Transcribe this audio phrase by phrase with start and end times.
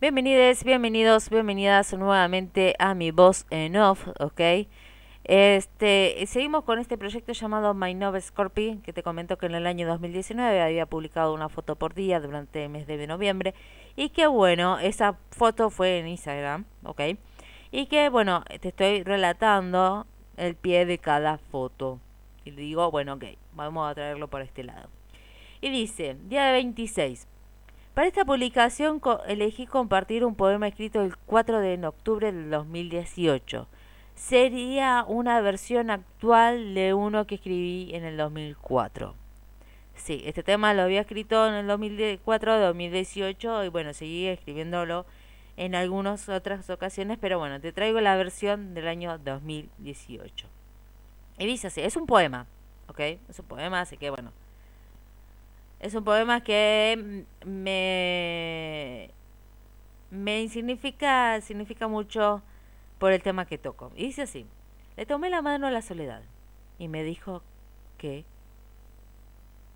[0.00, 4.68] Bienvenidos, bienvenidos, bienvenidas nuevamente a mi voz en off, ¿ok?
[5.24, 9.66] Este, seguimos con este proyecto llamado My Nove Scorpion, que te comento que en el
[9.66, 13.54] año 2019 había publicado una foto por día durante el mes de noviembre
[13.96, 17.00] y que bueno, esa foto fue en Instagram, ¿ok?
[17.72, 20.06] Y que bueno, te estoy relatando
[20.36, 21.98] el pie de cada foto.
[22.44, 24.90] Y digo, bueno, ok, vamos a traerlo por este lado.
[25.60, 27.26] Y dice, día 26,
[27.98, 33.66] para esta publicación elegí compartir un poema escrito el 4 de octubre del 2018.
[34.14, 39.16] Sería una versión actual de uno que escribí en el 2004.
[39.96, 45.04] Sí, este tema lo había escrito en el 2004, 2018 y bueno, seguí escribiéndolo
[45.56, 50.46] en algunas otras ocasiones, pero bueno, te traigo la versión del año 2018.
[51.40, 52.46] Y dice así, es un poema,
[52.86, 53.00] ¿ok?
[53.28, 54.30] Es un poema, así que bueno,
[55.80, 59.10] es un poema que me,
[60.10, 62.42] me significa, significa mucho
[62.98, 63.92] por el tema que toco.
[63.96, 64.46] Y dice así,
[64.96, 66.22] le tomé la mano a la soledad
[66.78, 67.42] y me dijo
[67.96, 68.24] que,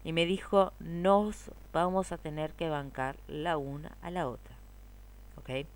[0.04, 4.56] y me dijo, nos vamos a tener que bancar la una a la otra.
[5.36, 5.66] ¿Ok?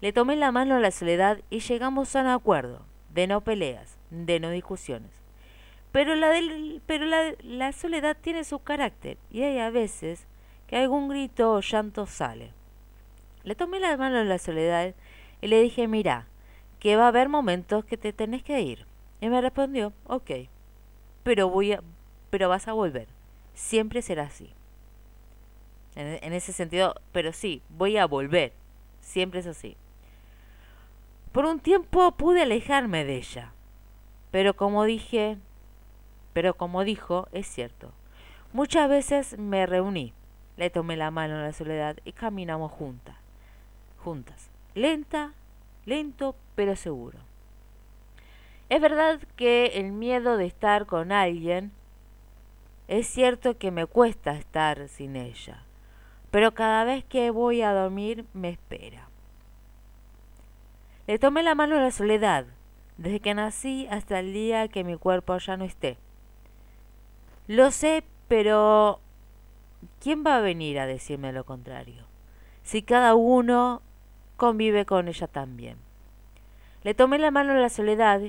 [0.00, 2.80] Le tomé la mano a la soledad y llegamos a un acuerdo
[3.12, 5.20] de no peleas, de no discusiones
[5.92, 10.26] pero la, del, pero la, la soledad tiene su carácter y hay a veces
[10.66, 12.52] que algún grito o llanto sale.
[13.42, 14.94] Le tomé la mano a la soledad
[15.40, 16.26] y le dije, mira,
[16.78, 18.86] que va a haber momentos que te tenés que ir.
[19.20, 20.30] Y me respondió, ok,
[21.24, 21.82] pero voy a,
[22.30, 23.08] pero vas a volver.
[23.54, 24.52] Siempre será así.
[25.96, 28.52] En, en ese sentido, pero sí, voy a volver.
[29.00, 29.76] Siempre es así.
[31.32, 33.52] Por un tiempo pude alejarme de ella.
[34.30, 35.38] Pero como dije,
[36.32, 37.92] pero como dijo, es cierto.
[38.52, 40.12] Muchas veces me reuní,
[40.56, 43.16] le tomé la mano a la soledad y caminamos juntas,
[43.98, 45.32] juntas, lenta,
[45.86, 47.18] lento, pero seguro.
[48.68, 51.72] Es verdad que el miedo de estar con alguien,
[52.88, 55.62] es cierto que me cuesta estar sin ella,
[56.30, 59.08] pero cada vez que voy a dormir me espera.
[61.06, 62.46] Le tomé la mano a la soledad,
[62.96, 65.98] desde que nací hasta el día que mi cuerpo ya no esté.
[67.50, 69.00] Lo sé, pero
[69.98, 72.04] ¿quién va a venir a decirme lo contrario?
[72.62, 73.82] Si cada uno
[74.36, 75.76] convive con ella también.
[76.84, 78.20] Le tomé la mano a la soledad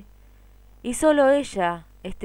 [0.82, 2.16] y solo ella es,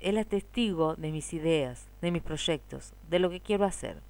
[0.00, 4.00] la testigo de mis ideas, de mis proyectos, de lo que quiero hacer.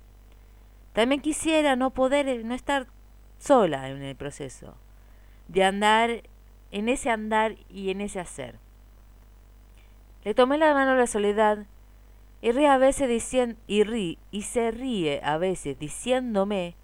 [0.92, 2.86] También quisiera no poder, no estar
[3.38, 4.74] sola en el proceso,
[5.48, 6.22] de andar
[6.70, 8.58] en ese andar y en ese hacer.
[10.22, 11.64] Le tomé la mano a la soledad
[12.42, 16.74] y ríe a veces diciendo, y, y se ríe a veces diciéndome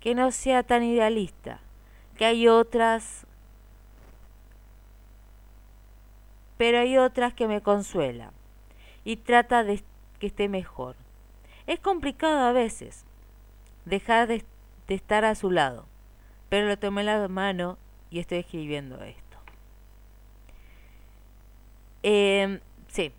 [0.00, 1.60] que no sea tan idealista,
[2.16, 3.26] que hay otras,
[6.56, 8.30] pero hay otras que me consuelan
[9.04, 9.82] y trata de
[10.18, 10.96] que esté mejor.
[11.66, 13.04] Es complicado a veces
[13.84, 14.44] dejar de,
[14.88, 15.86] estar a su lado,
[16.48, 17.78] pero le tomé la mano
[18.10, 19.38] y estoy escribiendo esto.
[22.02, 23.12] Eh, sí,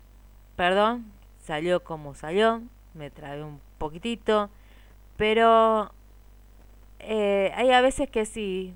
[0.56, 1.12] perdón,
[1.42, 2.62] salió como salió,
[2.94, 4.50] me trae un poquitito,
[5.16, 5.92] pero
[7.00, 8.74] eh, hay a veces que sí.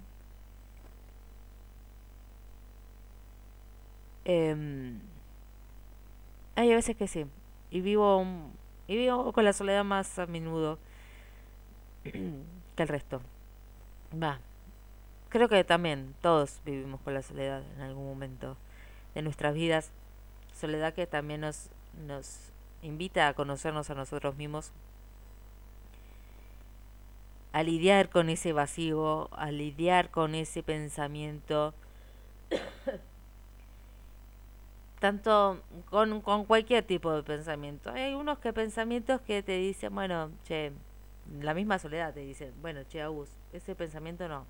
[4.24, 5.00] Em,
[6.56, 7.26] hay a veces que sí.
[7.70, 8.24] Y vivo,
[8.86, 10.78] y vivo con la soledad más a menudo
[12.04, 13.20] que el resto.
[14.12, 14.38] Va.
[15.28, 18.56] Creo que también todos vivimos con la soledad en algún momento
[19.14, 19.90] de nuestras vidas.
[20.54, 21.70] Soledad que también nos,
[22.06, 22.52] nos
[22.84, 24.70] invita a conocernos a nosotros mismos,
[27.52, 31.72] a lidiar con ese vacío, a lidiar con ese pensamiento,
[35.00, 37.90] tanto con, cualquier tipo de pensamiento.
[37.90, 40.72] Hay unos que pensamientos que te dicen, bueno, che,
[41.40, 44.44] la misma soledad te dice, bueno, che, Agus, ese pensamiento no,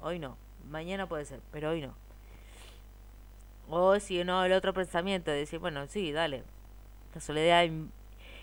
[0.00, 0.36] hoy no,
[0.70, 1.94] mañana puede ser, pero hoy no.
[3.68, 6.44] O si no, el otro pensamiento, de decir, bueno, sí, dale,
[7.14, 7.90] la soledad em,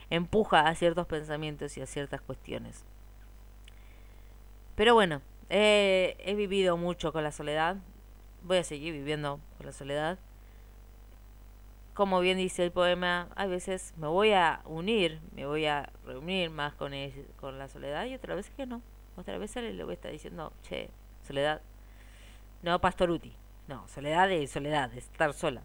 [0.09, 2.83] empuja a ciertos pensamientos y a ciertas cuestiones.
[4.75, 7.77] Pero bueno, he vivido mucho con la soledad.
[8.43, 10.17] Voy a seguir viviendo con la soledad.
[11.93, 16.49] Como bien dice el poema, a veces me voy a unir, me voy a reunir
[16.49, 16.93] más con,
[17.39, 18.81] con la soledad y otras veces que no.
[19.17, 20.89] Otra vez le voy a estar diciendo, che,
[21.27, 21.61] soledad.
[22.63, 23.35] No, Pastoruti.
[23.67, 25.63] No, soledad de soledad, estar sola.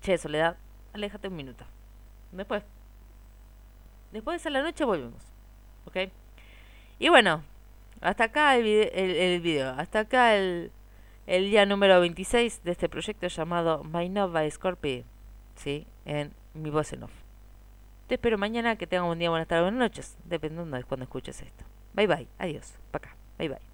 [0.00, 0.56] Che, soledad,
[0.92, 1.64] aléjate un minuto.
[2.32, 2.62] Después.
[4.12, 5.22] Después de la noche volvemos.
[5.86, 6.10] ¿Ok?
[6.98, 7.42] Y bueno,
[8.00, 10.70] hasta acá el, el, video, hasta acá el,
[11.26, 15.04] el día número 26 de este proyecto llamado My Nova Scorpio,
[15.56, 15.86] ¿sí?
[16.04, 17.12] En mi voz en off.
[18.06, 21.40] Te espero mañana, que tengan un día, buenas tardes, buenas noches, dependiendo de cuando escuches
[21.40, 21.64] esto.
[21.94, 23.69] Bye bye, adiós, pa' acá, bye bye.